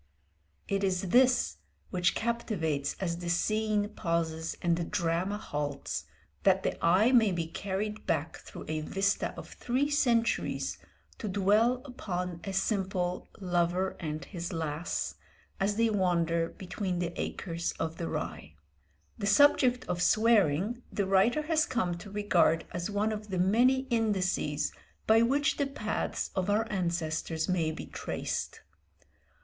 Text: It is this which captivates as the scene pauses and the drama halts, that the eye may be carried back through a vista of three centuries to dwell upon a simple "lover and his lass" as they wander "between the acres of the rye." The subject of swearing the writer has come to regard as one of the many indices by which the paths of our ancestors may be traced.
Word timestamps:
It 0.67 0.83
is 0.83 1.09
this 1.09 1.57
which 1.91 2.15
captivates 2.15 2.95
as 2.99 3.17
the 3.19 3.29
scene 3.29 3.89
pauses 3.89 4.57
and 4.59 4.75
the 4.75 4.83
drama 4.83 5.37
halts, 5.37 6.05
that 6.41 6.63
the 6.63 6.83
eye 6.83 7.11
may 7.11 7.31
be 7.31 7.45
carried 7.45 8.07
back 8.07 8.37
through 8.37 8.65
a 8.67 8.81
vista 8.81 9.31
of 9.37 9.47
three 9.49 9.91
centuries 9.91 10.79
to 11.19 11.27
dwell 11.29 11.83
upon 11.85 12.39
a 12.43 12.51
simple 12.51 13.27
"lover 13.39 13.95
and 13.99 14.25
his 14.25 14.51
lass" 14.51 15.13
as 15.59 15.75
they 15.75 15.91
wander 15.91 16.49
"between 16.49 16.97
the 16.97 17.13
acres 17.15 17.71
of 17.73 17.97
the 17.97 18.07
rye." 18.09 18.55
The 19.19 19.27
subject 19.27 19.85
of 19.85 20.01
swearing 20.01 20.81
the 20.91 21.05
writer 21.05 21.43
has 21.43 21.67
come 21.67 21.95
to 21.99 22.09
regard 22.09 22.65
as 22.71 22.89
one 22.89 23.11
of 23.11 23.27
the 23.29 23.37
many 23.37 23.81
indices 23.91 24.73
by 25.05 25.21
which 25.21 25.57
the 25.57 25.67
paths 25.67 26.31
of 26.35 26.49
our 26.49 26.67
ancestors 26.71 27.47
may 27.47 27.69
be 27.71 27.85
traced. 27.85 28.61